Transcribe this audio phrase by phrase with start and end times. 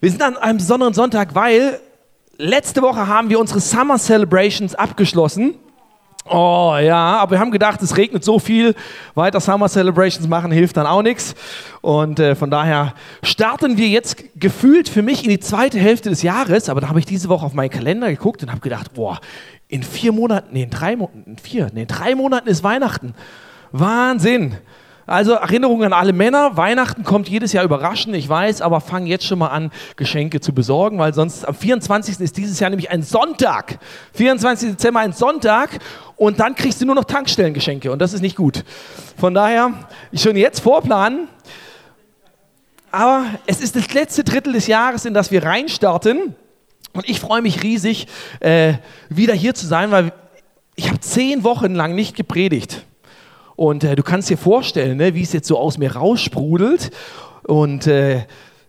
[0.00, 1.80] Wir sind an einem besonderen Sonntag, weil
[2.36, 5.56] letzte Woche haben wir unsere Summer Celebrations abgeschlossen.
[6.24, 8.76] Oh ja, aber wir haben gedacht, es regnet so viel,
[9.16, 11.34] weiter Summer Celebrations machen hilft dann auch nichts.
[11.80, 12.94] Und äh, von daher
[13.24, 16.68] starten wir jetzt gefühlt für mich in die zweite Hälfte des Jahres.
[16.68, 19.18] Aber da habe ich diese Woche auf meinen Kalender geguckt und habe gedacht, boah,
[19.66, 23.14] in vier Monaten, nee, in drei Monaten, in vier, nee, in drei Monaten ist Weihnachten.
[23.72, 24.58] Wahnsinn.
[25.08, 26.58] Also Erinnerungen an alle Männer.
[26.58, 30.52] Weihnachten kommt jedes Jahr überraschend, ich weiß, aber fang jetzt schon mal an, Geschenke zu
[30.52, 32.20] besorgen, weil sonst am 24.
[32.20, 33.78] ist dieses Jahr nämlich ein Sonntag.
[34.12, 34.72] 24.
[34.72, 35.78] Dezember ein Sonntag
[36.16, 38.64] und dann kriegst du nur noch Tankstellengeschenke und das ist nicht gut.
[39.16, 39.72] Von daher,
[40.12, 41.28] ich schon jetzt vorplanen.
[42.90, 46.34] Aber es ist das letzte Drittel des Jahres, in das wir reinstarten.
[46.92, 48.08] Und ich freue mich riesig,
[48.40, 48.74] äh,
[49.08, 50.12] wieder hier zu sein, weil
[50.74, 52.84] ich habe zehn Wochen lang nicht gepredigt.
[53.58, 56.92] Und äh, du kannst dir vorstellen, ne, wie es jetzt so aus mir raussprudelt.
[57.42, 58.24] Und äh,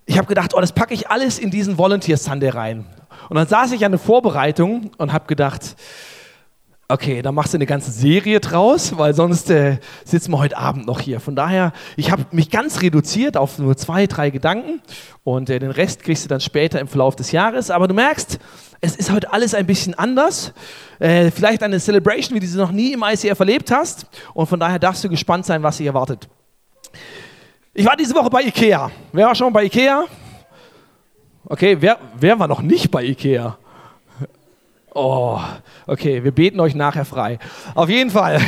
[0.08, 2.88] ich habe gedacht, oh, das packe ich alles in diesen Volunteer Sunday rein.
[3.30, 5.76] Und dann saß ich an der Vorbereitung und habe gedacht,
[6.88, 10.88] okay, dann machst du eine ganze Serie draus, weil sonst äh, sitzen wir heute Abend
[10.88, 11.20] noch hier.
[11.20, 14.82] Von daher, ich habe mich ganz reduziert auf nur zwei, drei Gedanken
[15.24, 17.70] und äh, den Rest kriegst du dann später im Verlauf des Jahres.
[17.70, 18.40] Aber du merkst,
[18.82, 20.54] es ist heute alles ein bisschen anders.
[21.00, 24.06] Äh, vielleicht eine Celebration, wie du sie noch nie im ICF erlebt hast.
[24.34, 26.28] Und von daher darfst du gespannt sein, was sich erwartet.
[27.74, 28.92] Ich war diese Woche bei Ikea.
[29.12, 30.06] Wer war schon bei Ikea?
[31.46, 33.58] Okay, wer, wer war noch nicht bei Ikea?
[34.94, 35.40] Oh,
[35.86, 37.38] okay, wir beten euch nachher frei.
[37.76, 38.42] Auf jeden Fall.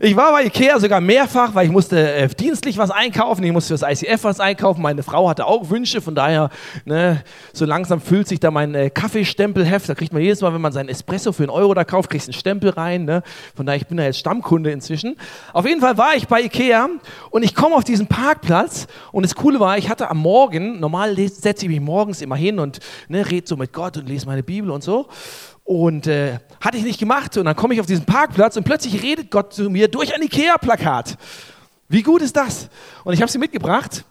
[0.00, 3.76] Ich war bei Ikea sogar mehrfach, weil ich musste äh, dienstlich was einkaufen, ich musste
[3.76, 4.80] fürs ICF was einkaufen.
[4.82, 6.50] Meine Frau hatte auch Wünsche, von daher,
[6.84, 9.88] ne, so langsam füllt sich da mein äh, Kaffeestempelheft.
[9.88, 12.24] Da kriegt man jedes Mal, wenn man seinen Espresso für einen Euro da kauft, kriegt
[12.24, 13.04] einen Stempel rein.
[13.04, 13.22] Ne?
[13.54, 15.16] Von daher, ich bin da jetzt Stammkunde inzwischen.
[15.52, 16.88] Auf jeden Fall war ich bei Ikea
[17.30, 21.14] und ich komme auf diesen Parkplatz und das Coole war, ich hatte am Morgen, normal
[21.28, 24.42] setze ich mich morgens immer hin und ne, rede so mit Gott und lese meine
[24.42, 24.93] Bibel und so.
[25.64, 27.36] Und äh, hatte ich nicht gemacht.
[27.36, 30.22] Und dann komme ich auf diesen Parkplatz und plötzlich redet Gott zu mir durch ein
[30.22, 31.16] Ikea-Plakat.
[31.88, 32.68] Wie gut ist das?
[33.04, 34.04] Und ich habe sie mitgebracht.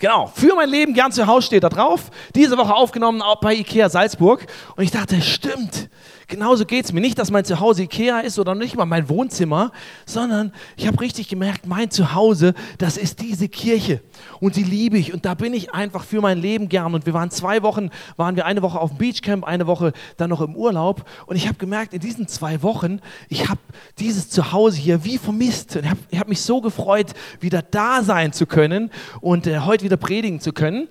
[0.00, 2.10] Genau, für mein Leben gern zu Hause steht da drauf.
[2.34, 4.46] Diese Woche aufgenommen auch bei Ikea Salzburg.
[4.74, 5.90] Und ich dachte, stimmt,
[6.30, 7.00] genauso geht es mir.
[7.02, 9.72] Nicht, dass mein Zuhause Ikea ist oder nicht mal mein Wohnzimmer,
[10.06, 14.00] sondern ich habe richtig gemerkt, mein Zuhause, das ist diese Kirche.
[14.40, 15.12] Und die liebe ich.
[15.12, 16.94] Und da bin ich einfach für mein Leben gern.
[16.94, 20.30] Und wir waren zwei Wochen, waren wir eine Woche auf dem Beachcamp, eine Woche dann
[20.30, 21.04] noch im Urlaub.
[21.26, 23.60] Und ich habe gemerkt, in diesen zwei Wochen, ich habe
[23.98, 25.76] dieses Zuhause hier wie vermisst.
[25.76, 27.08] Und ich habe hab mich so gefreut,
[27.40, 30.88] wieder da sein zu können und äh, heute wieder predigen zu können.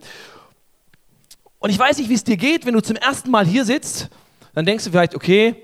[1.58, 4.10] Und ich weiß nicht, wie es dir geht, wenn du zum ersten Mal hier sitzt
[4.54, 5.56] dann denkst du vielleicht, okay,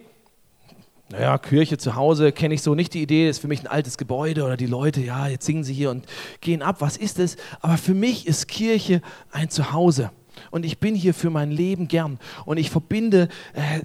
[1.09, 3.97] naja, Kirche zu Hause kenne ich so nicht die Idee, ist für mich ein altes
[3.97, 6.05] Gebäude oder die Leute, ja, jetzt singen sie hier und
[6.41, 7.37] gehen ab, was ist es?
[7.61, 9.01] Aber für mich ist Kirche
[9.31, 10.11] ein Zuhause
[10.49, 13.81] und ich bin hier für mein Leben gern und ich verbinde äh,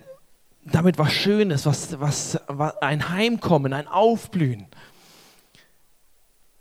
[0.65, 4.67] damit was Schönes, was, was, was, ein Heimkommen, ein Aufblühen.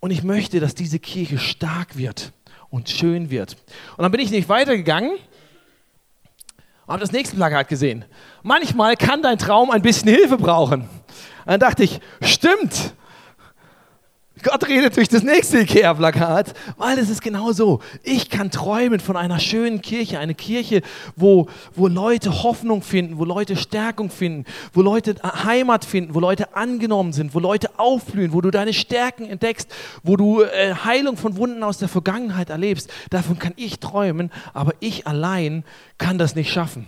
[0.02, 2.32] Und ich möchte, dass diese Kirche stark wird
[2.70, 3.58] und schön wird.
[3.98, 5.12] Und dann bin ich nicht weitergegangen
[6.90, 8.06] habe das nächste Plakat gesehen.
[8.44, 10.90] Manchmal kann dein Traum ein bisschen Hilfe brauchen.
[11.46, 12.94] Dann dachte ich, stimmt.
[14.44, 17.82] Gott redet durch das nächste Ikea-Plakat, weil es ist genau so.
[18.04, 20.82] Ich kann träumen von einer schönen Kirche, eine Kirche,
[21.16, 26.56] wo, wo Leute Hoffnung finden, wo Leute Stärkung finden, wo Leute Heimat finden, wo Leute
[26.56, 29.70] angenommen sind, wo Leute aufblühen, wo du deine Stärken entdeckst,
[30.04, 32.90] wo du äh, Heilung von Wunden aus der Vergangenheit erlebst.
[33.10, 35.64] Davon kann ich träumen, aber ich allein
[35.98, 36.88] kann das nicht schaffen.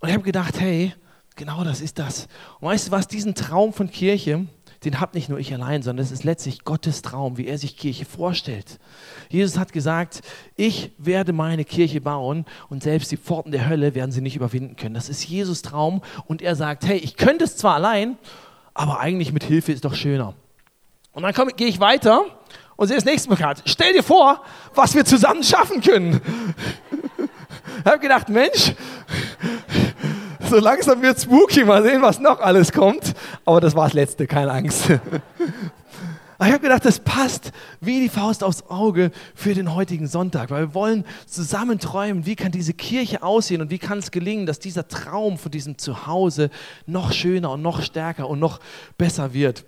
[0.00, 0.94] Und ich habe gedacht, hey,
[1.36, 2.28] genau das ist das.
[2.60, 4.46] Und weißt du was, diesen Traum von Kirche,
[4.84, 7.76] den habe nicht nur ich allein, sondern es ist letztlich Gottes Traum, wie er sich
[7.76, 8.78] Kirche vorstellt.
[9.28, 10.22] Jesus hat gesagt,
[10.56, 14.76] ich werde meine Kirche bauen und selbst die Pforten der Hölle werden sie nicht überwinden
[14.76, 14.94] können.
[14.94, 18.16] Das ist Jesus Traum und er sagt, hey, ich könnte es zwar allein,
[18.72, 20.34] aber eigentlich mit Hilfe ist doch schöner.
[21.12, 22.24] Und dann gehe ich weiter
[22.76, 23.62] und sehe das nächste Plakat.
[23.66, 24.42] Stell dir vor,
[24.74, 26.20] was wir zusammen schaffen können.
[27.78, 28.72] ich habe gedacht, Mensch,
[30.50, 31.64] so langsam wird spooky.
[31.64, 33.14] Mal sehen, was noch alles kommt.
[33.44, 34.90] Aber das war das Letzte, keine Angst.
[36.38, 40.50] Aber ich habe gedacht, das passt wie die Faust aufs Auge für den heutigen Sonntag,
[40.50, 44.46] weil wir wollen zusammen träumen, wie kann diese Kirche aussehen und wie kann es gelingen,
[44.46, 46.48] dass dieser Traum von diesem Zuhause
[46.86, 48.58] noch schöner und noch stärker und noch
[48.96, 49.66] besser wird.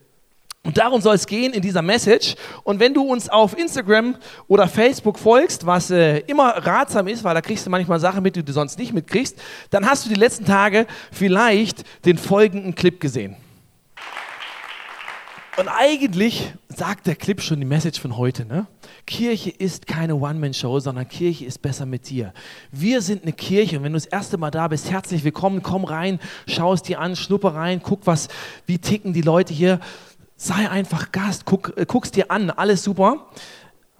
[0.65, 2.37] Und darum soll es gehen in dieser Message.
[2.63, 4.17] Und wenn du uns auf Instagram
[4.47, 8.37] oder Facebook folgst, was äh, immer ratsam ist, weil da kriegst du manchmal Sachen mit,
[8.37, 9.37] die du sonst nicht mitkriegst,
[9.71, 13.37] dann hast du die letzten Tage vielleicht den folgenden Clip gesehen.
[15.59, 18.47] Und eigentlich sagt der Clip schon die Message von heute.
[18.47, 18.67] Ne?
[19.07, 22.33] Kirche ist keine One-Man-Show, sondern Kirche ist besser mit dir.
[22.71, 25.85] Wir sind eine Kirche und wenn du das erste Mal da bist, herzlich willkommen, komm
[25.85, 28.29] rein, schau es dir an, schnuppe rein, guck, was,
[28.65, 29.81] wie ticken die Leute hier.
[30.45, 33.29] Sei einfach Gast, guck, äh, guck's dir an, alles super.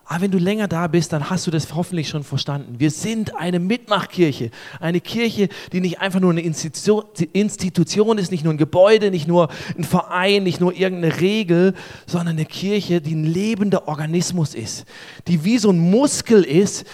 [0.07, 2.81] Aber wenn du länger da bist, dann hast du das hoffentlich schon verstanden.
[2.81, 4.51] Wir sind eine Mitmachkirche.
[4.81, 9.51] Eine Kirche, die nicht einfach nur eine Institution ist, nicht nur ein Gebäude, nicht nur
[9.79, 11.75] ein Verein, nicht nur irgendeine Regel,
[12.07, 14.85] sondern eine Kirche, die ein lebender Organismus ist.
[15.29, 16.85] Die wie so ein Muskel ist.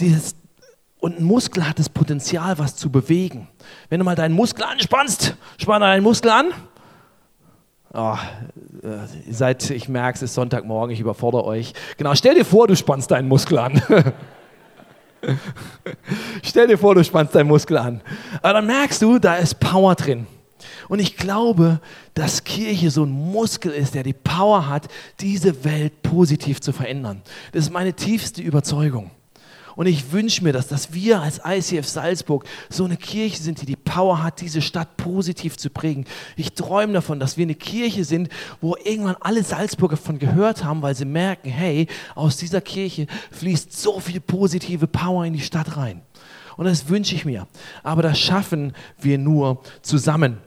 [0.00, 0.34] Das,
[0.98, 3.46] und ein Muskel hat das Potenzial, was zu bewegen.
[3.88, 6.52] Wenn du mal deinen Muskel anspannst, spann deinen Muskel an
[7.92, 8.16] Oh,
[9.28, 11.72] seid, ich merke es, ist Sonntagmorgen, ich überfordere euch.
[11.96, 13.82] Genau, stell dir vor, du spannst deinen Muskel an.
[16.42, 18.00] stell dir vor, du spannst deinen Muskel an.
[18.42, 20.28] Aber dann merkst du, da ist Power drin.
[20.88, 21.80] Und ich glaube,
[22.14, 24.86] dass Kirche so ein Muskel ist, der die Power hat,
[25.20, 27.22] diese Welt positiv zu verändern.
[27.52, 29.10] Das ist meine tiefste Überzeugung.
[29.76, 33.66] Und ich wünsche mir das, dass wir als ICF Salzburg so eine Kirche sind, die
[33.66, 36.04] die Power hat, diese Stadt positiv zu prägen.
[36.36, 38.28] Ich träume davon, dass wir eine Kirche sind,
[38.60, 43.76] wo irgendwann alle Salzburger von gehört haben, weil sie merken, hey, aus dieser Kirche fließt
[43.76, 46.02] so viel positive Power in die Stadt rein.
[46.56, 47.48] Und das wünsche ich mir.
[47.82, 50.38] Aber das schaffen wir nur zusammen.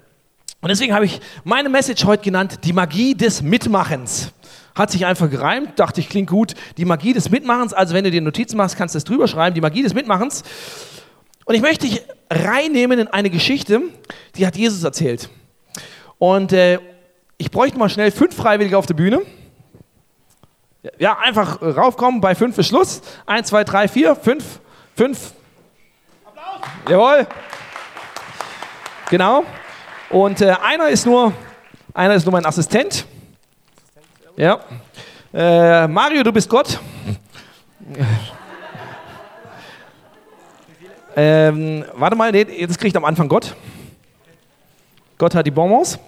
[0.62, 4.31] Und deswegen habe ich meine Message heute genannt, die Magie des Mitmachens.
[4.74, 6.54] Hat sich einfach gereimt, dachte ich, klingt gut.
[6.78, 9.54] Die Magie des Mitmachens, also wenn du dir Notizen machst, kannst du das drüber schreiben,
[9.54, 10.44] die Magie des Mitmachens.
[11.45, 13.81] Und ich möchte dich reinnehmen in eine Geschichte,
[14.36, 15.30] die hat Jesus erzählt.
[16.18, 16.80] Und äh,
[17.38, 19.22] ich bräuchte mal schnell fünf Freiwillige auf der Bühne.
[20.98, 23.01] Ja, einfach raufkommen, bei fünf ist Schluss.
[23.25, 24.60] Eins, zwei, drei, vier, fünf,
[24.95, 25.34] fünf.
[26.25, 26.69] Applaus!
[26.90, 27.28] Jawohl.
[29.10, 29.44] Genau.
[30.10, 31.34] Und äh, einer ist nur,
[31.94, 33.06] einer ist nur mein Assistent.
[34.36, 34.60] Ja.
[35.34, 36.80] Äh, Mario, du bist Gott.
[41.15, 43.56] Ähm, warte mal, nee, jetzt kriegt am Anfang Gott.
[45.18, 46.00] Gott hat die Bonbons.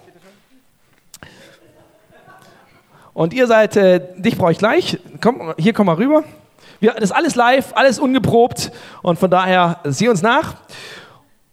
[3.14, 4.98] Und ihr seid, äh, dich brauche ich gleich.
[5.22, 6.22] Komm, hier komm mal rüber.
[6.80, 8.70] Wir, das ist alles live, alles ungeprobt
[9.02, 10.56] und von daher sieh uns nach.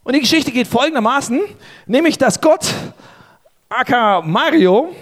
[0.04, 1.40] Und die Geschichte geht folgendermaßen,
[1.86, 2.66] nämlich dass Gott,
[3.70, 4.94] aka Mario,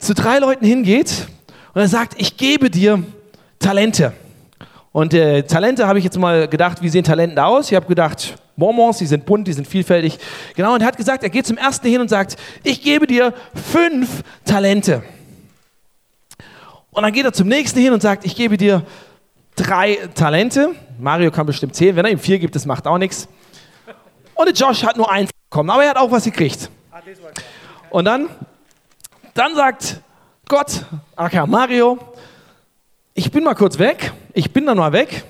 [0.00, 1.28] zu drei Leuten hingeht
[1.74, 3.04] und er sagt, ich gebe dir
[3.60, 4.12] Talente.
[4.92, 7.70] Und äh, Talente habe ich jetzt mal gedacht, wie sehen Talente aus?
[7.70, 10.18] Ich habe gedacht, Bonbons, die sind bunt, die sind vielfältig.
[10.56, 13.32] Genau, und er hat gesagt, er geht zum ersten hin und sagt, ich gebe dir
[13.54, 15.02] fünf Talente.
[16.90, 18.82] Und dann geht er zum nächsten hin und sagt, ich gebe dir
[19.54, 20.70] drei Talente.
[20.98, 23.28] Mario kann bestimmt zählen, wenn er ihm vier gibt, das macht auch nichts.
[24.34, 26.68] Und der Josh hat nur eins bekommen, aber er hat auch was gekriegt.
[27.90, 28.28] Und dann
[29.34, 30.00] dann sagt
[30.48, 30.84] Gott,
[31.14, 31.98] aka Mario,
[33.20, 35.24] ich bin mal kurz weg, ich bin dann mal weg.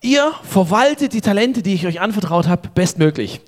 [0.00, 3.40] Ihr verwaltet die Talente, die ich euch anvertraut habe, bestmöglich.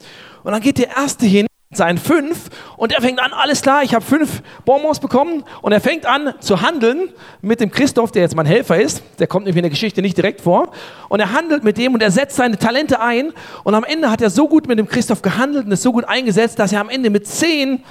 [0.43, 3.95] Und dann geht der Erste hin, seinen fünf, und er fängt an, alles klar, ich
[3.95, 8.35] habe fünf Bonbons bekommen, und er fängt an zu handeln mit dem Christoph, der jetzt
[8.35, 10.73] mein Helfer ist, der kommt nämlich in der Geschichte nicht direkt vor,
[11.09, 14.23] und er handelt mit dem und er setzt seine Talente ein, und am Ende hat
[14.23, 16.89] er so gut mit dem Christoph gehandelt und ist so gut eingesetzt, dass er am
[16.89, 17.85] Ende mit zehn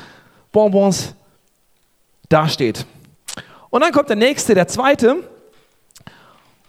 [0.52, 1.14] Bonbons
[2.28, 2.86] dasteht.
[3.70, 5.30] Und dann kommt der nächste, der zweite,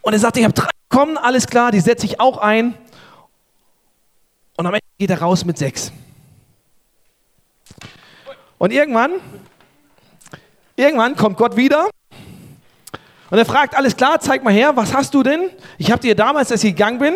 [0.02, 2.74] und er sagt, ich habe drei bekommen, alles klar, die setze ich auch ein.
[4.56, 5.92] Und am Ende geht er raus mit sechs.
[8.56, 9.12] Und irgendwann,
[10.76, 11.88] irgendwann kommt Gott wieder
[13.30, 15.50] und er fragt, alles klar, zeig mal her, was hast du denn?
[15.76, 17.14] Ich habe dir damals, als ich gegangen bin,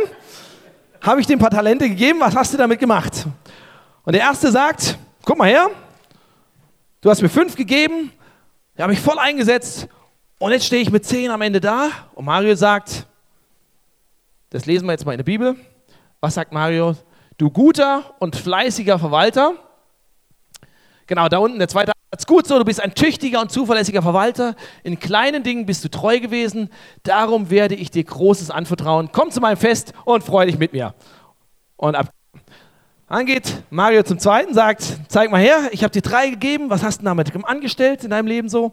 [1.00, 3.26] habe ich dir ein paar Talente gegeben, was hast du damit gemacht?
[4.04, 5.70] Und der Erste sagt, guck mal her,
[7.02, 8.12] Du hast mir fünf gegeben,
[8.76, 9.88] die habe ich voll eingesetzt
[10.38, 11.90] und jetzt stehe ich mit zehn am Ende da.
[12.14, 13.06] Und Mario sagt,
[14.50, 15.56] das lesen wir jetzt mal in der Bibel.
[16.20, 16.96] Was sagt Mario?
[17.38, 19.54] Du guter und fleißiger Verwalter.
[21.06, 22.26] Genau, da unten der zweite Satz.
[22.26, 24.54] Gut so, du bist ein tüchtiger und zuverlässiger Verwalter.
[24.82, 26.70] In kleinen Dingen bist du treu gewesen.
[27.02, 29.10] Darum werde ich dir Großes anvertrauen.
[29.12, 30.94] Komm zu meinem Fest und freu dich mit mir.
[31.76, 32.10] Und ab
[33.18, 36.82] dann geht Mario zum zweiten, sagt, zeig mal her, ich habe dir drei gegeben, was
[36.82, 38.72] hast du damit angestellt in deinem Leben so?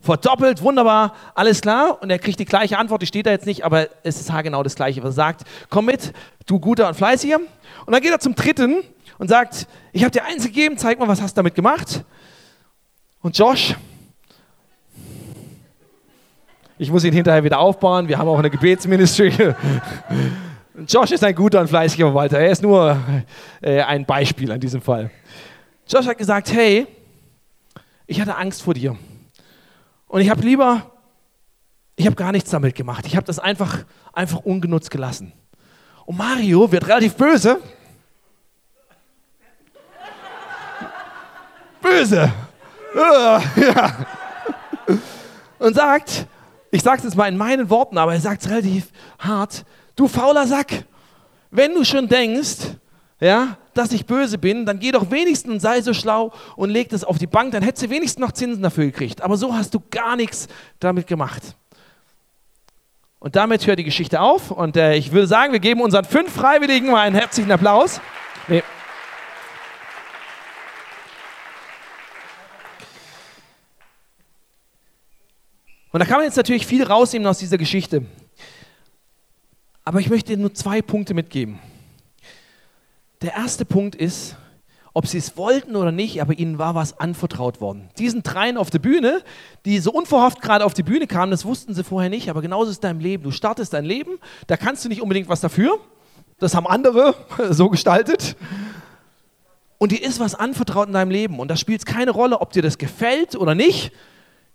[0.00, 1.98] Verdoppelt, wunderbar, alles klar.
[2.00, 4.62] Und er kriegt die gleiche Antwort, die steht da jetzt nicht, aber es ist genau
[4.62, 5.42] das Gleiche, was er sagt.
[5.68, 6.14] Komm mit,
[6.46, 7.36] du guter und fleißiger.
[7.36, 8.76] Und dann geht er zum dritten
[9.18, 12.02] und sagt, ich habe dir eins gegeben, zeig mal, was hast du damit gemacht?
[13.20, 13.74] Und Josh,
[16.78, 19.32] ich muss ihn hinterher wieder aufbauen, wir haben auch eine Gebetsministry.
[20.84, 22.38] Josh ist ein guter und fleißiger Verwalter.
[22.38, 22.98] Er ist nur
[23.62, 25.10] äh, ein Beispiel an diesem Fall.
[25.88, 26.86] Josh hat gesagt, hey,
[28.06, 28.96] ich hatte Angst vor dir.
[30.06, 30.90] Und ich habe lieber,
[31.96, 33.06] ich habe gar nichts damit gemacht.
[33.06, 35.32] Ich habe das einfach, einfach ungenutzt gelassen.
[36.04, 37.58] Und Mario wird relativ böse.
[41.80, 42.32] Böse.
[42.94, 43.42] Ja.
[45.58, 46.26] Und sagt,
[46.70, 49.64] ich sage es jetzt mal in meinen Worten, aber er sagt es relativ hart,
[49.96, 50.84] du fauler Sack,
[51.50, 52.76] wenn du schon denkst,
[53.18, 56.88] ja, dass ich böse bin, dann geh doch wenigstens und sei so schlau und leg
[56.90, 59.22] das auf die Bank, dann hättest du wenigstens noch Zinsen dafür gekriegt.
[59.22, 60.48] Aber so hast du gar nichts
[60.78, 61.42] damit gemacht.
[63.18, 66.32] Und damit hört die Geschichte auf und äh, ich würde sagen, wir geben unseren fünf
[66.32, 68.00] Freiwilligen mal einen herzlichen Applaus.
[68.48, 68.62] Nee.
[75.92, 78.04] Und da kann man jetzt natürlich viel rausnehmen aus dieser Geschichte.
[79.86, 81.60] Aber ich möchte nur zwei Punkte mitgeben.
[83.22, 84.34] Der erste Punkt ist,
[84.92, 87.88] ob sie es wollten oder nicht, aber ihnen war was anvertraut worden.
[87.96, 89.22] Diesen dreien auf der Bühne,
[89.64, 92.72] die so unverhofft gerade auf die Bühne kamen, das wussten sie vorher nicht, aber genauso
[92.72, 93.22] ist dein Leben.
[93.22, 95.78] Du startest dein Leben, da kannst du nicht unbedingt was dafür.
[96.40, 97.14] Das haben andere
[97.50, 98.34] so gestaltet.
[99.78, 101.38] Und dir ist was anvertraut in deinem Leben.
[101.38, 103.92] Und da spielt es keine Rolle, ob dir das gefällt oder nicht.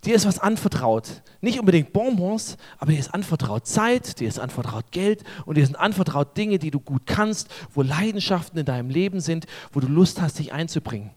[0.04, 1.22] Dir ist was anvertraut.
[1.40, 5.76] Nicht unbedingt Bonbons, aber dir ist anvertraut Zeit, dir ist anvertraut Geld und dir sind
[5.76, 10.20] anvertraut Dinge, die du gut kannst, wo Leidenschaften in deinem Leben sind, wo du Lust
[10.20, 11.10] hast, dich einzubringen.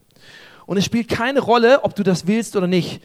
[0.66, 3.02] Und es spielt keine Rolle, ob du das willst oder nicht.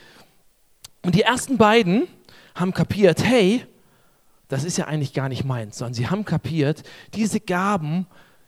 [1.03, 2.07] Und die ersten beiden
[2.53, 3.65] haben kapiert, hey,
[4.49, 6.83] das ist ja eigentlich gar nicht meins, sondern sie haben kapiert,
[7.15, 8.05] diese Gaben,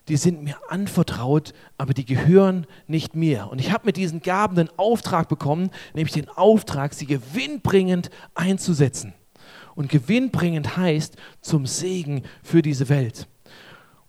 [0.07, 3.47] die sind mir anvertraut, aber die gehören nicht mir.
[3.49, 9.13] Und ich habe mit diesen Gaben den Auftrag bekommen, nämlich den Auftrag, sie gewinnbringend einzusetzen.
[9.75, 13.27] Und gewinnbringend heißt zum Segen für diese Welt.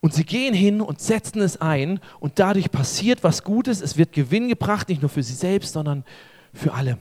[0.00, 3.80] Und sie gehen hin und setzen es ein und dadurch passiert was Gutes.
[3.80, 6.04] Es wird Gewinn gebracht, nicht nur für sie selbst, sondern
[6.52, 6.98] für alle.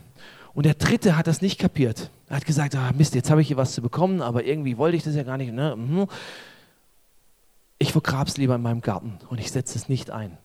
[0.53, 2.11] Und der Dritte hat das nicht kapiert.
[2.29, 4.95] Er hat gesagt, ah, Mist, jetzt habe ich hier was zu bekommen, aber irgendwie wollte
[4.95, 5.51] ich das ja gar nicht.
[5.51, 6.07] Ne?
[7.83, 10.37] Ich vergrabe es lieber in meinem Garten und ich setze es nicht ein.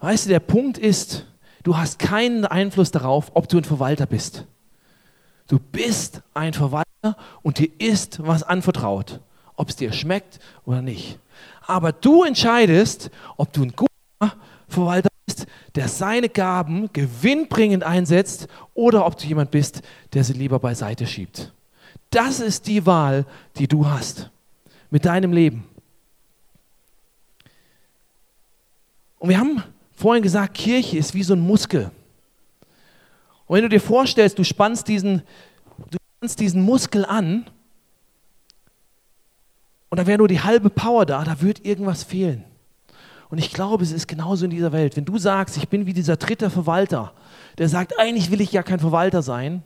[0.00, 1.26] Weißt du, der Punkt ist,
[1.64, 4.46] du hast keinen Einfluss darauf, ob du ein Verwalter bist.
[5.46, 9.20] Du bist ein Verwalter und dir ist was anvertraut,
[9.54, 11.18] ob es dir schmeckt oder nicht.
[11.66, 14.34] Aber du entscheidest, ob du ein guter
[14.66, 19.82] Verwalter bist, der seine Gaben gewinnbringend einsetzt oder ob du jemand bist,
[20.14, 21.52] der sie lieber beiseite schiebt.
[22.08, 23.26] Das ist die Wahl,
[23.58, 24.30] die du hast
[24.90, 25.64] mit deinem Leben.
[29.18, 31.90] Und wir haben vorhin gesagt, Kirche ist wie so ein Muskel.
[33.46, 35.22] Und wenn du dir vorstellst, du spannst diesen,
[35.90, 37.46] du spannst diesen Muskel an
[39.88, 42.44] und da wäre nur die halbe Power da, da wird irgendwas fehlen.
[43.30, 44.96] Und ich glaube, es ist genauso in dieser Welt.
[44.96, 47.12] Wenn du sagst, ich bin wie dieser dritte Verwalter,
[47.58, 49.62] der sagt, eigentlich will ich ja kein Verwalter sein,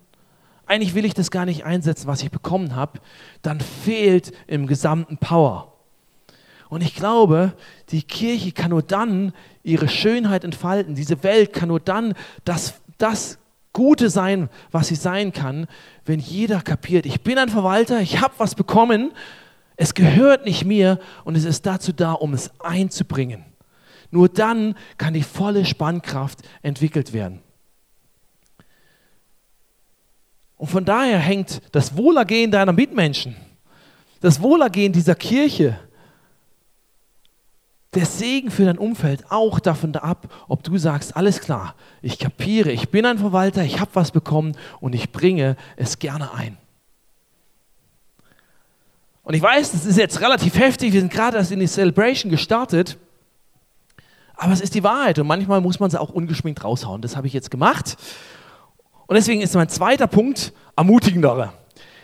[0.72, 3.00] eigentlich will ich das gar nicht einsetzen, was ich bekommen habe,
[3.42, 5.74] dann fehlt im gesamten Power.
[6.70, 7.52] Und ich glaube,
[7.90, 10.94] die Kirche kann nur dann ihre Schönheit entfalten.
[10.94, 12.14] Diese Welt kann nur dann
[12.46, 13.38] das, das
[13.74, 15.66] Gute sein, was sie sein kann,
[16.06, 19.12] wenn jeder kapiert, ich bin ein Verwalter, ich habe was bekommen,
[19.76, 23.44] es gehört nicht mir und es ist dazu da, um es einzubringen.
[24.10, 27.42] Nur dann kann die volle Spannkraft entwickelt werden.
[30.62, 33.34] Und von daher hängt das Wohlergehen deiner Mitmenschen,
[34.20, 35.76] das Wohlergehen dieser Kirche,
[37.94, 42.70] der Segen für dein Umfeld auch davon ab, ob du sagst, alles klar, ich kapiere,
[42.70, 46.56] ich bin ein Verwalter, ich habe was bekommen und ich bringe es gerne ein.
[49.24, 52.30] Und ich weiß, das ist jetzt relativ heftig, wir sind gerade erst in die Celebration
[52.30, 52.98] gestartet,
[54.36, 57.02] aber es ist die Wahrheit und manchmal muss man sie auch ungeschminkt raushauen.
[57.02, 57.96] Das habe ich jetzt gemacht
[59.12, 61.52] und deswegen ist mein zweiter Punkt ermutigendere.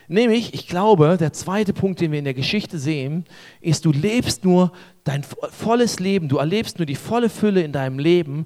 [0.09, 3.25] Nämlich, ich glaube, der zweite Punkt, den wir in der Geschichte sehen,
[3.63, 4.73] ist, du lebst nur
[5.05, 8.45] dein volles Leben, du erlebst nur die volle Fülle in deinem Leben,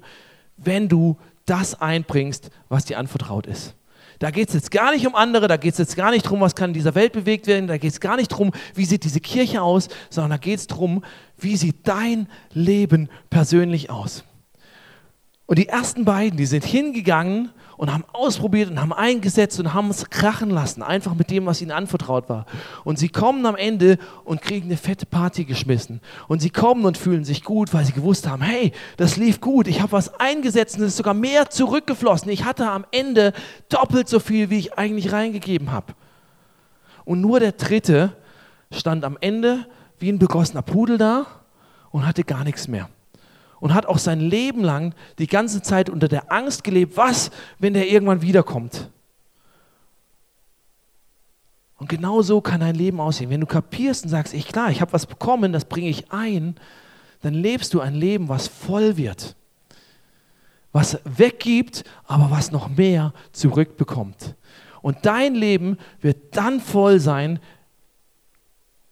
[0.55, 3.75] wenn du das einbringst, was dir anvertraut ist.
[4.19, 6.39] Da geht es jetzt gar nicht um andere, da geht es jetzt gar nicht darum,
[6.39, 9.03] was kann in dieser Welt bewegt werden, da geht es gar nicht darum, wie sieht
[9.03, 11.03] diese Kirche aus, sondern da geht es darum,
[11.37, 14.23] wie sieht dein Leben persönlich aus.
[15.47, 19.89] Und die ersten beiden, die sind hingegangen und haben ausprobiert und haben eingesetzt und haben
[19.89, 22.45] es krachen lassen, einfach mit dem, was ihnen anvertraut war.
[22.83, 26.01] Und sie kommen am Ende und kriegen eine fette Party geschmissen.
[26.27, 29.67] Und sie kommen und fühlen sich gut, weil sie gewusst haben, hey, das lief gut,
[29.67, 32.29] ich habe was eingesetzt und es ist sogar mehr zurückgeflossen.
[32.29, 33.33] Ich hatte am Ende
[33.69, 35.93] doppelt so viel, wie ich eigentlich reingegeben habe.
[37.05, 38.15] Und nur der Dritte
[38.71, 39.65] stand am Ende
[39.99, 41.25] wie ein begossener Pudel da
[41.91, 42.89] und hatte gar nichts mehr.
[43.63, 47.73] Und hat auch sein Leben lang die ganze Zeit unter der Angst gelebt, was, wenn
[47.73, 48.89] der irgendwann wiederkommt.
[51.77, 53.29] Und genau so kann dein Leben aussehen.
[53.29, 56.55] Wenn du kapierst und sagst, ich klar, ich habe was bekommen, das bringe ich ein,
[57.21, 59.33] dann lebst du ein Leben, was voll wird.
[60.73, 64.35] Was weggibt, aber was noch mehr zurückbekommt.
[64.81, 67.39] Und dein Leben wird dann voll sein,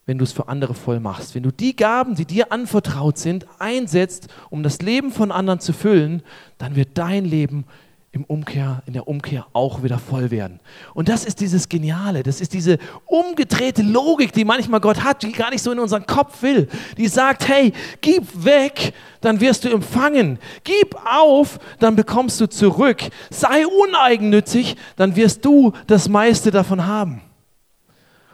[0.06, 1.36] wenn du es für andere voll machst.
[1.36, 5.74] Wenn du die Gaben, die dir anvertraut sind, einsetzt, um das Leben von anderen zu
[5.74, 6.24] füllen,
[6.58, 7.66] dann wird dein Leben
[8.14, 10.60] im Umkehr, in der Umkehr auch wieder voll werden.
[10.94, 15.32] Und das ist dieses Geniale, das ist diese umgedrehte Logik, die manchmal Gott hat, die
[15.32, 16.68] gar nicht so in unseren Kopf will.
[16.98, 20.40] Die sagt, hey, gib weg, dann wirst du empfangen.
[20.66, 23.02] Gib auf, dann bekommst du zurück.
[23.30, 27.22] Sei uneigennützig, dann wirst du das meiste davon haben.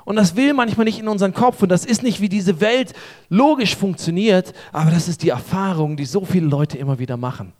[0.08, 2.94] Und das will manchmal nicht in unseren Kopf und das ist nicht, wie diese Welt
[3.28, 7.52] logisch funktioniert, aber das ist die Erfahrung, die so viele Leute immer wieder machen.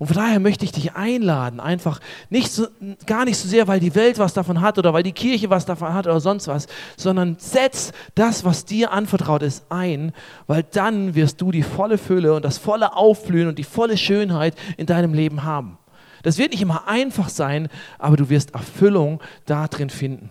[0.00, 2.66] Und von daher möchte ich dich einladen, einfach nicht so,
[3.06, 5.64] gar nicht so sehr, weil die Welt was davon hat oder weil die Kirche was
[5.64, 6.66] davon hat oder sonst was,
[6.96, 10.10] sondern setz das, was dir anvertraut ist, ein,
[10.48, 14.56] weil dann wirst du die volle Fülle und das volle Aufblühen und die volle Schönheit
[14.76, 15.78] in deinem Leben haben.
[16.24, 17.68] Das wird nicht immer einfach sein,
[18.00, 20.30] aber du wirst Erfüllung darin finden.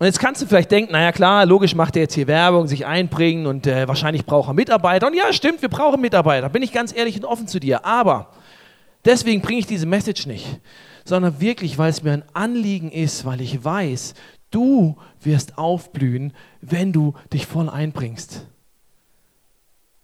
[0.00, 2.86] Und jetzt kannst du vielleicht denken, naja klar, logisch macht er jetzt hier Werbung, sich
[2.86, 5.06] einbringen und äh, wahrscheinlich braucht er Mitarbeiter.
[5.06, 7.84] Und ja, stimmt, wir brauchen Mitarbeiter, bin ich ganz ehrlich und offen zu dir.
[7.84, 8.30] Aber
[9.04, 10.46] deswegen bringe ich diese Message nicht,
[11.04, 14.14] sondern wirklich, weil es mir ein Anliegen ist, weil ich weiß,
[14.50, 18.46] du wirst aufblühen, wenn du dich voll einbringst.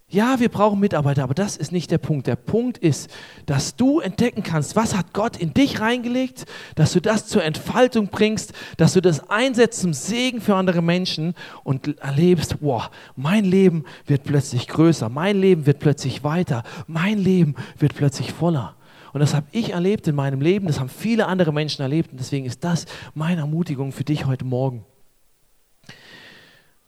[0.09, 2.27] Ja, wir brauchen Mitarbeiter, aber das ist nicht der Punkt.
[2.27, 3.09] Der Punkt ist,
[3.45, 8.07] dass du entdecken kannst, was hat Gott in dich reingelegt, dass du das zur Entfaltung
[8.07, 11.33] bringst, dass du das einsetzt zum Segen für andere Menschen
[11.65, 17.55] und erlebst, wow, mein Leben wird plötzlich größer, mein Leben wird plötzlich weiter, mein Leben
[17.77, 18.75] wird plötzlich voller.
[19.11, 22.19] Und das habe ich erlebt in meinem Leben, das haben viele andere Menschen erlebt und
[22.21, 24.85] deswegen ist das meine Ermutigung für dich heute Morgen.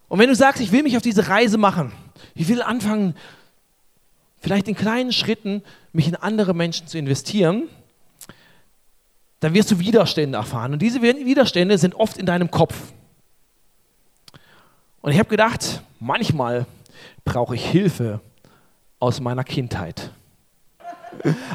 [0.08, 1.92] Und wenn du sagst, ich will mich auf diese Reise machen,
[2.36, 3.16] ich will anfangen,
[4.40, 7.64] vielleicht in kleinen Schritten mich in andere Menschen zu investieren,
[9.40, 10.74] dann wirst du Widerstände erfahren.
[10.74, 12.76] Und diese Widerstände sind oft in deinem Kopf.
[15.02, 16.66] Und ich habe gedacht, manchmal
[17.24, 18.20] brauche ich Hilfe
[19.00, 20.12] aus meiner Kindheit.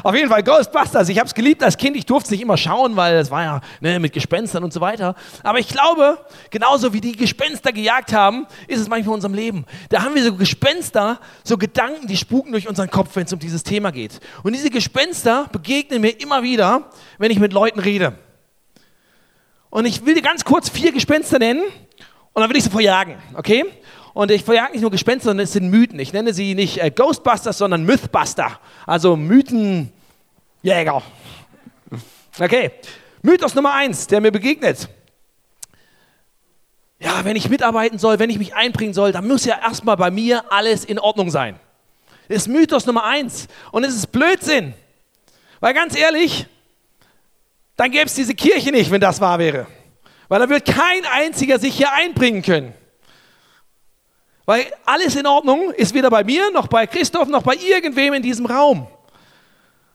[0.03, 1.09] Auf jeden Fall Ghostbusters.
[1.09, 1.95] Ich habe es geliebt als Kind.
[1.95, 4.81] Ich durfte es nicht immer schauen, weil es war ja ne, mit Gespenstern und so
[4.81, 5.15] weiter.
[5.43, 6.17] Aber ich glaube,
[6.49, 9.65] genauso wie die Gespenster gejagt haben, ist es manchmal in unserem Leben.
[9.89, 13.39] Da haben wir so Gespenster, so Gedanken, die spuken durch unseren Kopf, wenn es um
[13.39, 14.19] dieses Thema geht.
[14.43, 18.17] Und diese Gespenster begegnen mir immer wieder, wenn ich mit Leuten rede.
[19.69, 21.63] Und ich will dir ganz kurz vier Gespenster nennen
[22.35, 23.65] und dann will ich sie verjagen, okay?
[24.15, 25.99] Und ich verjage nicht nur Gespenster, sondern es sind Mythen.
[25.99, 28.61] Ich nenne sie nicht äh, Ghostbusters, sondern Mythbuster.
[28.87, 31.03] Also Mythenjäger.
[32.39, 32.71] Okay.
[33.21, 34.87] Mythos Nummer eins, der mir begegnet.
[36.97, 40.09] Ja, wenn ich mitarbeiten soll, wenn ich mich einbringen soll, dann muss ja erstmal bei
[40.11, 41.59] mir alles in Ordnung sein.
[42.29, 43.49] Das ist Mythos Nummer eins.
[43.73, 44.73] Und es ist Blödsinn.
[45.59, 46.47] Weil ganz ehrlich,
[47.75, 49.67] dann gäbe es diese Kirche nicht, wenn das wahr wäre.
[50.29, 52.73] Weil da wird kein einziger sich hier einbringen können.
[54.45, 58.21] Weil alles in Ordnung ist weder bei mir, noch bei Christoph, noch bei irgendwem in
[58.21, 58.87] diesem Raum.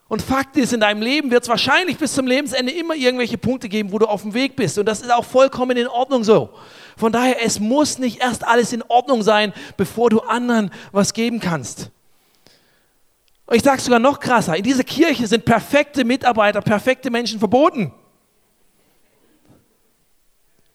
[0.08, 3.68] Und Fakt ist, in deinem Leben wird es wahrscheinlich bis zum Lebensende immer irgendwelche Punkte
[3.68, 4.76] geben, wo du auf dem Weg bist.
[4.76, 6.50] Und das ist auch vollkommen in Ordnung so.
[6.96, 11.38] Von daher, es muss nicht erst alles in Ordnung sein, bevor du anderen was geben
[11.38, 11.90] kannst.
[13.46, 17.92] Und ich sage sogar noch krasser, in dieser Kirche sind perfekte Mitarbeiter, perfekte Menschen verboten.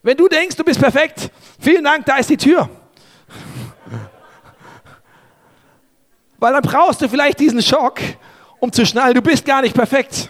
[0.02, 2.70] Wenn du denkst, du bist perfekt, vielen Dank, da ist die Tür.
[6.40, 8.00] Weil dann brauchst du vielleicht diesen Schock,
[8.60, 10.30] um zu schnallen, du bist gar nicht perfekt.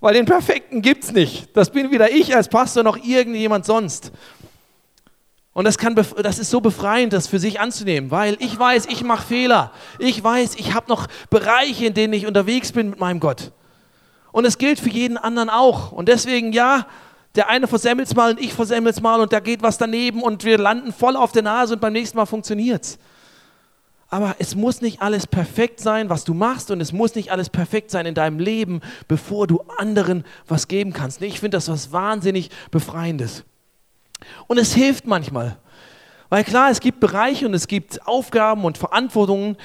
[0.00, 1.56] Weil den Perfekten gibt es nicht.
[1.56, 4.12] Das bin weder ich als Pastor noch irgendjemand sonst.
[5.52, 9.02] Und das, kann, das ist so befreiend, das für sich anzunehmen, weil ich weiß, ich
[9.02, 9.72] mache Fehler.
[9.98, 13.50] Ich weiß, ich habe noch Bereiche, in denen ich unterwegs bin mit meinem Gott.
[14.30, 15.90] Und es gilt für jeden anderen auch.
[15.90, 16.86] Und deswegen, ja,
[17.34, 20.22] der eine versemmelt es mal und ich versemmelt es mal und da geht was daneben
[20.22, 22.98] und wir landen voll auf der Nase und beim nächsten Mal funktioniert es.
[24.10, 27.50] Aber es muss nicht alles perfekt sein, was du machst, und es muss nicht alles
[27.50, 31.20] perfekt sein in deinem Leben, bevor du anderen was geben kannst.
[31.20, 33.44] Ich finde das was wahnsinnig Befreiendes.
[34.46, 35.58] Und es hilft manchmal.
[36.30, 39.56] Weil klar, es gibt Bereiche und es gibt Aufgaben und Verantwortungen,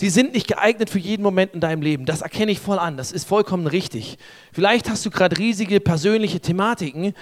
[0.00, 2.06] die sind nicht geeignet für jeden Moment in deinem Leben.
[2.06, 2.96] Das erkenne ich voll an.
[2.96, 4.18] Das ist vollkommen richtig.
[4.52, 7.14] Vielleicht hast du gerade riesige persönliche Thematiken,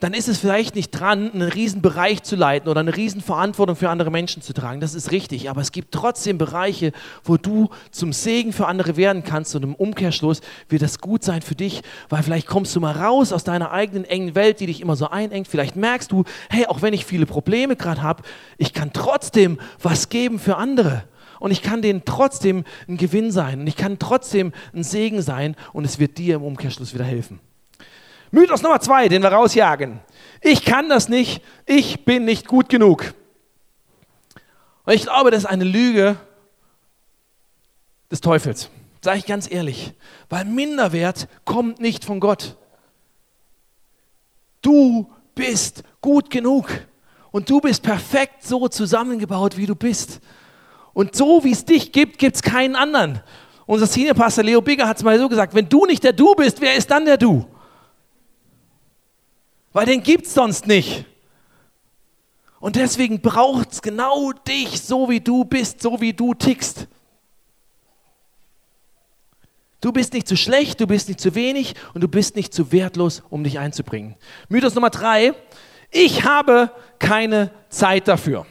[0.00, 3.74] dann ist es vielleicht nicht dran, einen riesen Bereich zu leiten oder eine riesen Verantwortung
[3.74, 4.80] für andere Menschen zu tragen.
[4.80, 5.50] Das ist richtig.
[5.50, 6.92] Aber es gibt trotzdem Bereiche,
[7.24, 9.56] wo du zum Segen für andere werden kannst.
[9.56, 13.32] Und im Umkehrschluss wird das gut sein für dich, weil vielleicht kommst du mal raus
[13.32, 15.48] aus deiner eigenen engen Welt, die dich immer so einengt.
[15.48, 18.22] Vielleicht merkst du, hey, auch wenn ich viele Probleme gerade habe,
[18.56, 21.04] ich kann trotzdem was geben für andere.
[21.40, 23.60] Und ich kann denen trotzdem ein Gewinn sein.
[23.60, 25.56] Und ich kann trotzdem ein Segen sein.
[25.72, 27.40] Und es wird dir im Umkehrschluss wieder helfen.
[28.30, 30.00] Mythos Nummer zwei, den wir rausjagen.
[30.40, 33.14] Ich kann das nicht, ich bin nicht gut genug.
[34.84, 36.16] Und ich glaube, das ist eine Lüge
[38.10, 38.70] des Teufels.
[39.02, 39.92] Sage ich ganz ehrlich.
[40.28, 42.56] Weil Minderwert kommt nicht von Gott.
[44.62, 46.68] Du bist gut genug.
[47.30, 50.20] Und du bist perfekt so zusammengebaut, wie du bist.
[50.94, 53.20] Und so wie es dich gibt, gibt es keinen anderen.
[53.66, 56.60] Unser Seniorpastor Leo Bigger hat es mal so gesagt, wenn du nicht der Du bist,
[56.60, 57.46] wer ist dann der Du?
[59.78, 61.04] Weil den gibt es sonst nicht.
[62.58, 66.88] Und deswegen braucht es genau dich, so wie du bist, so wie du tickst.
[69.80, 72.72] Du bist nicht zu schlecht, du bist nicht zu wenig und du bist nicht zu
[72.72, 74.16] wertlos, um dich einzubringen.
[74.48, 75.32] Mythos Nummer drei,
[75.92, 78.46] ich habe keine Zeit dafür.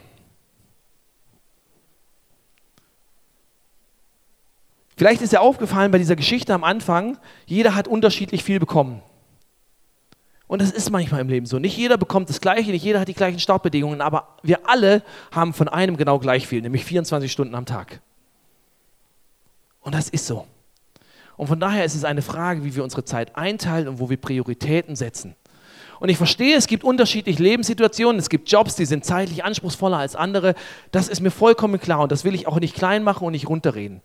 [4.96, 9.02] Vielleicht ist dir aufgefallen bei dieser Geschichte am Anfang, jeder hat unterschiedlich viel bekommen.
[10.48, 11.60] Und das ist manchmal im Leben so.
[11.60, 15.54] Nicht jeder bekommt das Gleiche, nicht jeder hat die gleichen Startbedingungen, aber wir alle haben
[15.54, 18.00] von einem genau gleich viel, nämlich 24 Stunden am Tag.
[19.82, 20.48] Und das ist so.
[21.36, 24.18] Und von daher ist es eine Frage, wie wir unsere Zeit einteilen und wo wir
[24.18, 25.36] Prioritäten setzen.
[26.00, 30.16] Und ich verstehe, es gibt unterschiedliche Lebenssituationen, es gibt Jobs, die sind zeitlich anspruchsvoller als
[30.16, 30.56] andere.
[30.92, 33.50] Das ist mir vollkommen klar und das will ich auch nicht klein machen und nicht
[33.50, 34.02] runterreden.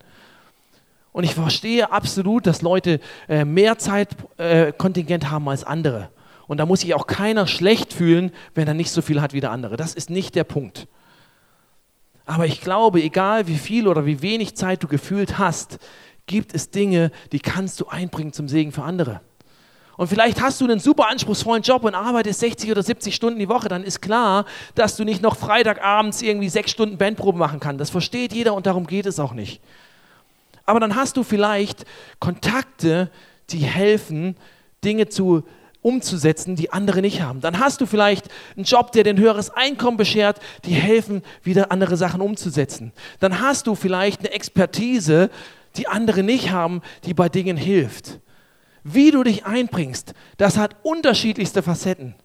[1.11, 6.09] Und ich verstehe absolut, dass Leute äh, mehr Zeitkontingent haben als andere.
[6.47, 9.41] Und da muss sich auch keiner schlecht fühlen, wenn er nicht so viel hat wie
[9.41, 9.77] der andere.
[9.77, 10.87] Das ist nicht der Punkt.
[12.25, 15.79] Aber ich glaube, egal wie viel oder wie wenig Zeit du gefühlt hast,
[16.25, 19.21] gibt es Dinge, die kannst du einbringen zum Segen für andere.
[19.95, 23.49] Und vielleicht hast du einen super anspruchsvollen Job und arbeitest 60 oder 70 Stunden die
[23.49, 27.79] Woche, dann ist klar, dass du nicht noch Freitagabends irgendwie sechs Stunden Bandprobe machen kannst.
[27.79, 29.61] Das versteht jeder und darum geht es auch nicht.
[30.65, 31.85] Aber dann hast du vielleicht
[32.19, 33.11] Kontakte,
[33.49, 34.35] die helfen,
[34.83, 35.43] Dinge zu
[35.83, 37.41] umzusetzen, die andere nicht haben.
[37.41, 41.71] Dann hast du vielleicht einen Job, der dir ein höheres Einkommen beschert, die helfen, wieder
[41.71, 42.91] andere Sachen umzusetzen.
[43.19, 45.29] Dann hast du vielleicht eine Expertise,
[45.75, 48.19] die andere nicht haben, die bei Dingen hilft.
[48.83, 52.15] Wie du dich einbringst, das hat unterschiedlichste Facetten.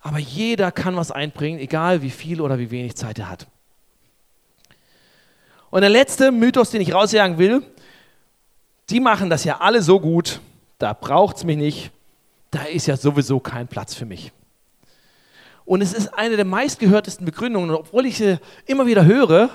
[0.00, 3.46] Aber jeder kann was einbringen, egal wie viel oder wie wenig Zeit er hat.
[5.70, 7.62] Und der letzte Mythos, den ich rausjagen will,
[8.88, 10.40] die machen das ja alle so gut,
[10.78, 11.90] da braucht es mich nicht,
[12.50, 14.32] da ist ja sowieso kein Platz für mich.
[15.64, 17.70] Und es ist eine der meistgehörtesten Begründungen.
[17.70, 19.50] Und obwohl ich sie immer wieder höre,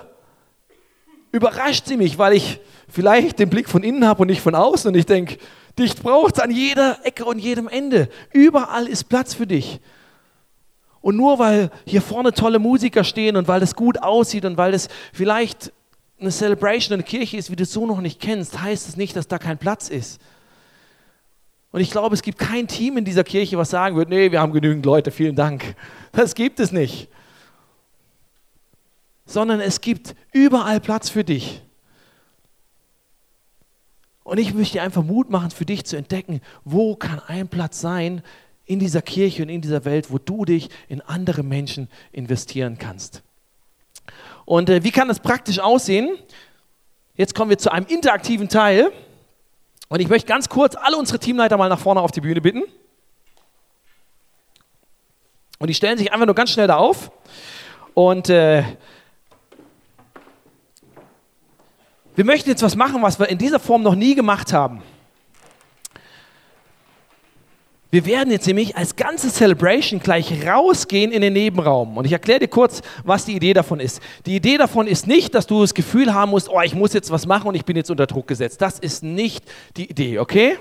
[1.31, 4.87] überrascht sie mich, weil ich vielleicht den Blick von innen habe und nicht von außen.
[4.87, 5.37] Und ich denke,
[5.77, 8.07] dich braucht es an jeder Ecke und jedem Ende.
[8.31, 9.81] Überall ist Platz für dich.
[11.01, 14.71] Und nur weil hier vorne tolle Musiker stehen und weil das gut aussieht und weil
[14.71, 15.71] das vielleicht
[16.19, 19.15] eine Celebration, eine Kirche ist, wie du es so noch nicht kennst, heißt es nicht,
[19.15, 20.21] dass da kein Platz ist.
[21.75, 24.39] Und ich glaube, es gibt kein Team in dieser Kirche, was sagen wird, nee, wir
[24.39, 25.75] haben genügend Leute, vielen Dank.
[26.13, 27.09] Das gibt es nicht.
[29.25, 31.61] Sondern es gibt überall Platz für dich.
[34.23, 37.81] Und ich möchte dir einfach Mut machen, für dich zu entdecken, wo kann ein Platz
[37.81, 38.21] sein
[38.63, 43.21] in dieser Kirche und in dieser Welt, wo du dich in andere Menschen investieren kannst.
[44.45, 46.17] Und äh, wie kann das praktisch aussehen?
[47.15, 48.93] Jetzt kommen wir zu einem interaktiven Teil.
[49.87, 52.63] Und ich möchte ganz kurz alle unsere Teamleiter mal nach vorne auf die Bühne bitten.
[55.59, 57.11] Und die stellen sich einfach nur ganz schnell da auf.
[57.93, 58.63] Und äh,
[62.15, 64.81] wir möchten jetzt was machen, was wir in dieser Form noch nie gemacht haben.
[67.95, 71.95] Wir werden jetzt nämlich als ganze Celebration gleich rausgehen in den Nebenraum.
[71.95, 74.01] Und ich erkläre dir kurz, was die Idee davon ist.
[74.25, 77.09] Die Idee davon ist nicht, dass du das Gefühl haben musst, oh, ich muss jetzt
[77.09, 78.61] was machen und ich bin jetzt unter Druck gesetzt.
[78.61, 79.45] Das ist nicht
[79.77, 80.57] die Idee, okay?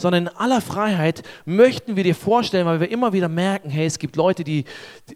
[0.00, 3.98] Sondern in aller Freiheit möchten wir dir vorstellen, weil wir immer wieder merken, hey, es
[3.98, 4.64] gibt Leute, die,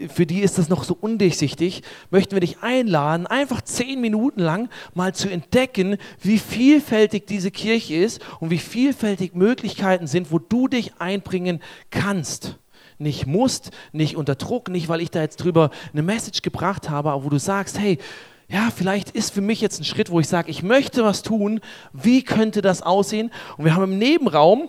[0.09, 4.68] für die ist das noch so undurchsichtig, möchten wir dich einladen, einfach zehn Minuten lang
[4.92, 10.68] mal zu entdecken, wie vielfältig diese Kirche ist und wie vielfältig Möglichkeiten sind, wo du
[10.68, 12.59] dich einbringen kannst.
[12.99, 17.11] Nicht musst, nicht unter Druck, nicht weil ich da jetzt drüber eine Message gebracht habe,
[17.11, 17.99] aber wo du sagst, hey,
[18.55, 21.59] ja, vielleicht ist für mich jetzt ein Schritt, wo ich sage, ich möchte was tun.
[21.93, 23.33] Wie könnte das aussehen?
[23.57, 24.69] Und wir haben im Nebenraum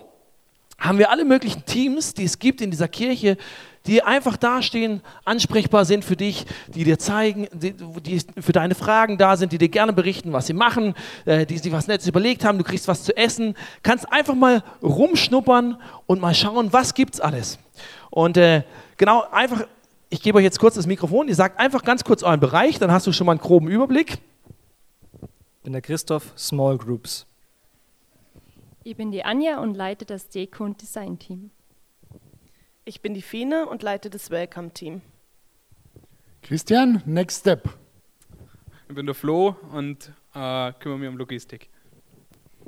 [0.76, 3.36] haben wir alle möglichen Teams, die es gibt in dieser Kirche,
[3.86, 9.18] die einfach dastehen, ansprechbar sind für dich, die dir zeigen, die, die für deine Fragen
[9.18, 10.94] da sind, die dir gerne berichten, was sie machen,
[11.24, 14.64] äh, die sich was Nettes überlegt haben, du kriegst was zu essen, kannst einfach mal
[14.82, 17.60] rumschnuppern und mal schauen, was gibt's alles.
[18.10, 18.64] Und äh,
[18.96, 19.62] genau, einfach,
[20.10, 22.90] ich gebe euch jetzt kurz das Mikrofon, ihr sagt einfach ganz kurz euren Bereich, dann
[22.90, 24.18] hast du schon mal einen groben Überblick.
[25.22, 27.26] Ich bin der Christoph, Small Groups.
[28.84, 31.50] Ich bin die Anja und leite das Deko- und Design-Team.
[32.84, 35.02] Ich bin die Fine und leite das Welcome-Team.
[36.42, 37.68] Christian, next step.
[38.88, 41.68] Ich bin der Flo und äh, kümmere mich um Logistik.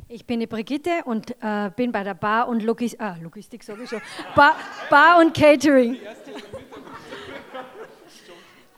[0.08, 3.98] Ich bin die Brigitte und äh, bin bei der Bar und Logis ah, Logistik sowieso.
[4.34, 4.56] Bar,
[4.90, 5.98] Bar und Catering.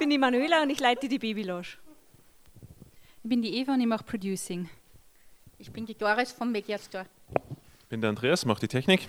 [0.01, 1.77] Ich bin die Manuela und ich leite die Babylounge.
[3.23, 4.67] Ich bin die Eva und ich mache Producing.
[5.59, 7.05] Ich bin die Doris vom Media Store.
[7.81, 9.07] Ich bin der Andreas, mache die Technik.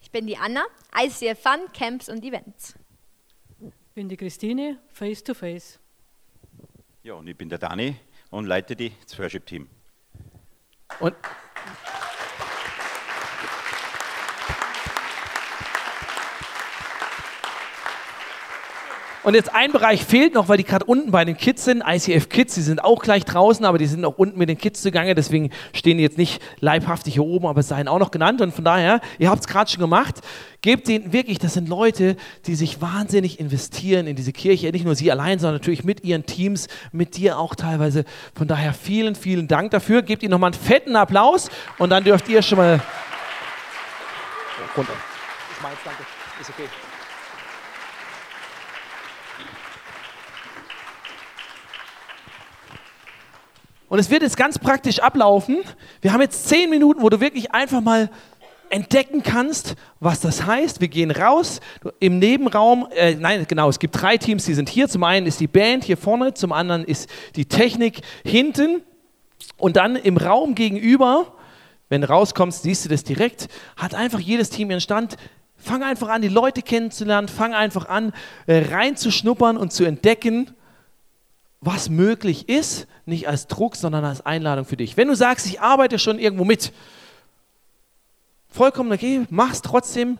[0.00, 0.62] Ich bin die Anna,
[0.96, 2.76] ICF Fun, Camps und Events.
[3.58, 5.80] Ich bin die Christine, Face to Face.
[7.02, 7.96] Ja, und ich bin der Dani
[8.30, 9.68] und leite die Worship-Team.
[11.00, 11.16] Und
[19.24, 21.84] Und jetzt ein Bereich fehlt noch, weil die gerade unten bei den Kids sind.
[21.86, 24.82] ICF Kids, die sind auch gleich draußen, aber die sind auch unten mit den Kids
[24.82, 25.14] zugange.
[25.14, 28.40] Deswegen stehen die jetzt nicht leibhaftig hier oben, aber es seien auch noch genannt.
[28.40, 30.16] Und von daher, ihr habt es gerade schon gemacht.
[30.60, 34.70] Gebt denen wirklich, das sind Leute, die sich wahnsinnig investieren in diese Kirche.
[34.70, 38.04] Nicht nur sie allein, sondern natürlich mit ihren Teams, mit dir auch teilweise.
[38.34, 40.02] Von daher vielen, vielen Dank dafür.
[40.02, 42.80] Gebt ihnen nochmal einen fetten Applaus und dann dürft ihr schon mal
[44.76, 44.92] runter.
[45.62, 46.02] Meins, danke.
[46.40, 46.91] Ist okay.
[53.92, 55.58] Und es wird jetzt ganz praktisch ablaufen.
[56.00, 58.08] Wir haben jetzt zehn Minuten, wo du wirklich einfach mal
[58.70, 60.80] entdecken kannst, was das heißt.
[60.80, 61.60] Wir gehen raus
[62.00, 62.88] im Nebenraum.
[62.96, 64.88] Äh, nein, genau, es gibt drei Teams, die sind hier.
[64.88, 68.80] Zum einen ist die Band hier vorne, zum anderen ist die Technik hinten.
[69.58, 71.34] Und dann im Raum gegenüber,
[71.90, 75.18] wenn du rauskommst, siehst du das direkt, hat einfach jedes Team ihren Stand.
[75.58, 78.14] Fang einfach an, die Leute kennenzulernen, fang einfach an,
[78.46, 80.54] äh, reinzuschnuppern und zu entdecken,
[81.62, 84.96] was möglich ist, nicht als Druck, sondern als Einladung für dich.
[84.96, 86.72] Wenn du sagst, ich arbeite schon irgendwo mit,
[88.50, 90.18] vollkommen okay, mach's trotzdem,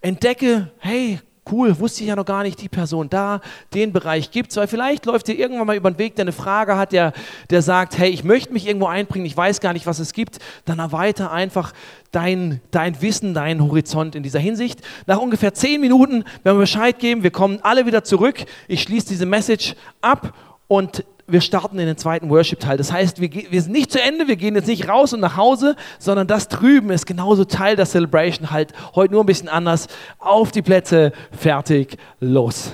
[0.00, 1.18] entdecke, hey,
[1.50, 3.40] cool, wusste ich ja noch gar nicht, die Person da,
[3.74, 6.32] den Bereich gibt es, weil vielleicht läuft dir irgendwann mal über den Weg, der eine
[6.32, 7.12] Frage hat, der,
[7.50, 10.38] der sagt, hey, ich möchte mich irgendwo einbringen, ich weiß gar nicht, was es gibt,
[10.64, 11.72] dann erweiter einfach
[12.10, 14.80] dein, dein Wissen, deinen Horizont in dieser Hinsicht.
[15.06, 19.08] Nach ungefähr zehn Minuten werden wir Bescheid geben, wir kommen alle wieder zurück, ich schließe
[19.08, 20.34] diese Message ab
[20.68, 22.76] und wir starten in den zweiten Worship-Teil.
[22.76, 25.36] Das heißt, wir, wir, sind nicht zu Ende, wir gehen jetzt nicht raus und nach
[25.36, 29.88] Hause, sondern das drüben ist genauso Teil der Celebration, halt heute nur ein bisschen anders.
[30.18, 32.72] Auf die Plätze, fertig, los.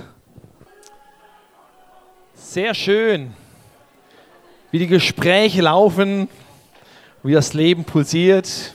[2.34, 3.32] Sehr schön,
[4.70, 6.28] wie die Gespräche laufen,
[7.22, 8.74] wie das Leben pulsiert.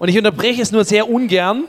[0.00, 1.64] Und ich unterbreche es nur sehr ungern.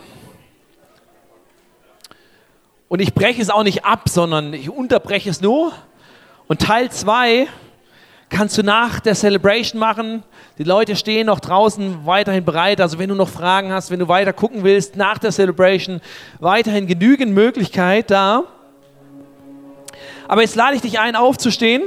[2.92, 5.72] Und ich breche es auch nicht ab, sondern ich unterbreche es nur
[6.50, 7.48] und Teil 2
[8.28, 10.24] kannst du nach der Celebration machen.
[10.58, 12.82] Die Leute stehen noch draußen weiterhin bereit.
[12.82, 16.02] Also wenn du noch Fragen hast, wenn du weiter gucken willst nach der Celebration,
[16.42, 18.44] weiterhin genügend Möglichkeit da.
[20.28, 21.84] Aber jetzt lade ich dich ein, aufzustehen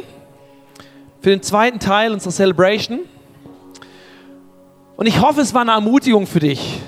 [1.20, 3.00] für den zweiten Teil unserer Celebration.
[4.96, 6.80] Und ich hoffe, es war eine Ermutigung für dich.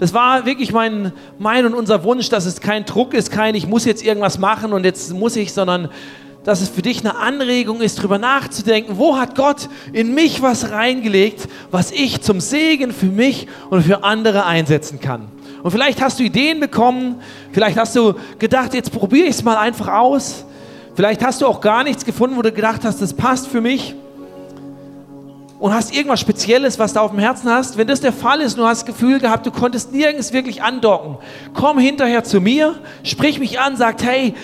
[0.00, 3.68] Das war wirklich mein, mein und unser Wunsch, dass es kein Druck ist, kein ich
[3.68, 5.90] muss jetzt irgendwas machen und jetzt muss ich, sondern
[6.42, 10.70] dass es für dich eine Anregung ist, darüber nachzudenken, wo hat Gott in mich was
[10.70, 15.28] reingelegt, was ich zum Segen für mich und für andere einsetzen kann.
[15.62, 17.16] Und vielleicht hast du Ideen bekommen,
[17.52, 20.46] vielleicht hast du gedacht, jetzt probiere ich es mal einfach aus.
[20.94, 23.94] Vielleicht hast du auch gar nichts gefunden, wo du gedacht hast, das passt für mich.
[25.60, 27.76] Und hast irgendwas Spezielles, was du auf dem Herzen hast.
[27.76, 31.18] Wenn das der Fall ist du hast das Gefühl gehabt, du konntest nirgends wirklich andocken,
[31.52, 34.34] komm hinterher zu mir, sprich mich an, sag, hey,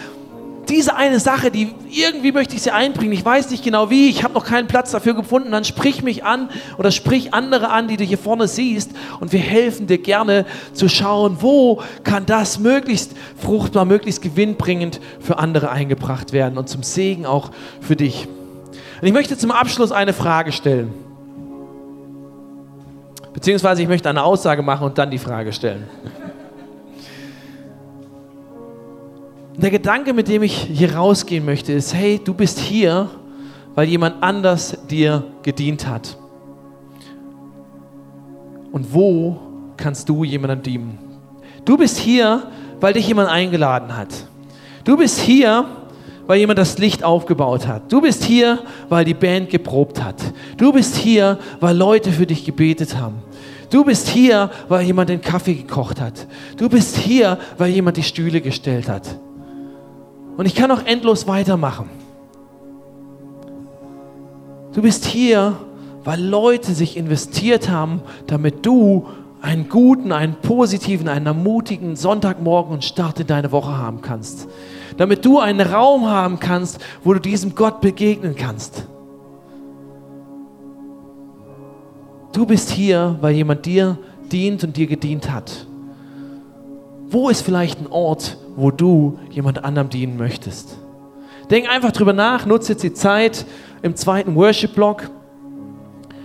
[0.69, 4.25] diese eine Sache, die irgendwie möchte ich sie einbringen, ich weiß nicht genau wie, ich
[4.25, 7.97] habe noch keinen Platz dafür gefunden, dann sprich mich an oder sprich andere an, die
[7.97, 13.13] du hier vorne siehst und wir helfen dir gerne zu schauen, wo kann das möglichst
[13.41, 17.51] fruchtbar, möglichst gewinnbringend für andere eingebracht werden und zum Segen auch
[17.81, 18.29] für dich.
[19.01, 21.06] Und ich möchte zum Abschluss eine Frage stellen.
[23.37, 25.85] Beziehungsweise ich möchte eine Aussage machen und dann die Frage stellen.
[29.59, 33.11] der Gedanke, mit dem ich hier rausgehen möchte, ist, hey, du bist hier,
[33.75, 36.16] weil jemand anders dir gedient hat.
[38.72, 39.38] Und wo
[39.77, 40.99] kannst du jemandem dienen.
[41.66, 42.42] Du bist hier,
[42.81, 44.14] weil dich jemand eingeladen hat.
[44.85, 45.66] Du bist hier,
[46.27, 47.91] weil jemand das Licht aufgebaut hat.
[47.93, 50.17] Du bist hier, weil die Band geprobt hat.
[50.57, 53.23] Du bist hier, weil Leute für dich gebetet haben.
[53.71, 56.27] Du bist hier, weil jemand den Kaffee gekocht hat.
[56.57, 59.19] Du bist hier, weil jemand die Stühle gestellt hat.
[60.37, 61.89] Und ich kann auch endlos weitermachen.
[64.73, 65.57] Du bist hier,
[66.05, 69.07] weil Leute sich investiert haben, damit du
[69.41, 74.49] einen guten, einen positiven, einen ermutigen Sonntagmorgen und Start in deine Woche haben kannst.
[74.97, 78.87] Damit du einen Raum haben kannst, wo du diesem Gott begegnen kannst.
[82.33, 83.99] Du bist hier, weil jemand dir
[84.31, 85.67] dient und dir gedient hat.
[87.09, 90.77] Wo ist vielleicht ein Ort, wo du jemand anderem dienen möchtest?
[91.51, 93.47] Denk einfach drüber nach, nutze jetzt die Zeit
[93.83, 95.11] im zweiten Worship-Block.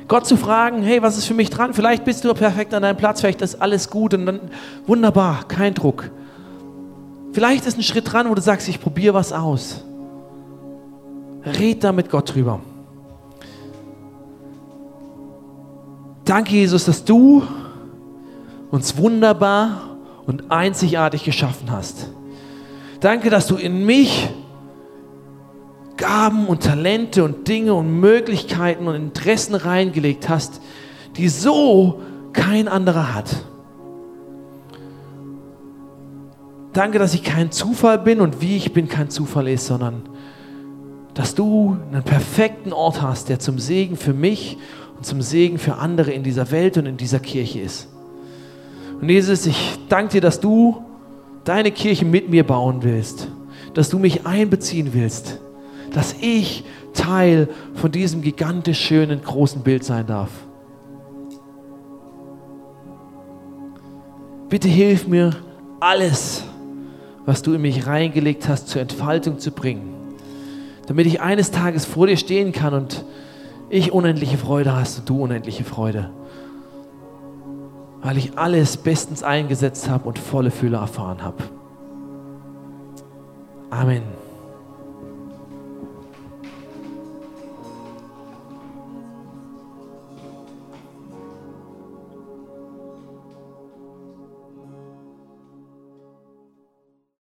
[0.07, 1.73] Gott zu fragen, hey, was ist für mich dran?
[1.73, 4.39] Vielleicht bist du perfekt an deinem Platz, vielleicht ist alles gut und dann
[4.87, 6.09] wunderbar, kein Druck.
[7.33, 9.83] Vielleicht ist ein Schritt dran, wo du sagst, ich probiere was aus.
[11.45, 12.59] Red da mit Gott drüber.
[16.25, 17.43] Danke, Jesus, dass du
[18.69, 22.09] uns wunderbar und einzigartig geschaffen hast.
[22.99, 24.29] Danke, dass du in mich
[25.97, 30.61] Gaben und Talente und Dinge und Möglichkeiten und Interessen reingelegt hast,
[31.17, 32.01] die so
[32.33, 33.43] kein anderer hat.
[36.73, 40.03] Danke, dass ich kein Zufall bin und wie ich bin kein Zufall ist, sondern
[41.13, 44.57] dass du einen perfekten Ort hast, der zum Segen für mich
[44.95, 47.89] und zum Segen für andere in dieser Welt und in dieser Kirche ist.
[49.01, 50.85] Und Jesus, ich danke dir, dass du
[51.43, 53.27] deine Kirche mit mir bauen willst,
[53.73, 55.41] dass du mich einbeziehen willst,
[55.91, 60.29] dass ich Teil von diesem gigantisch schönen großen Bild sein darf.
[64.49, 65.35] Bitte hilf mir,
[65.79, 66.43] alles,
[67.25, 69.93] was du in mich reingelegt hast, zur Entfaltung zu bringen,
[70.87, 73.05] damit ich eines Tages vor dir stehen kann und
[73.69, 76.09] ich unendliche Freude hast und du unendliche Freude.
[78.01, 81.43] Weil ich alles bestens eingesetzt habe und volle Fülle erfahren habe.
[83.69, 84.20] Amen.